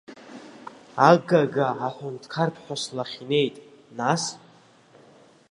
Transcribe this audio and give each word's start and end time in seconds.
Агага 1.09 1.67
аҳәынҭқарԥҳәыс 1.87 2.83
лахь 2.95 3.17
инеит, 3.23 3.55
нас? 3.97 4.23